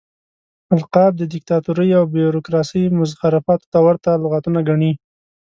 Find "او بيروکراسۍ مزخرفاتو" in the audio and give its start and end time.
1.99-3.69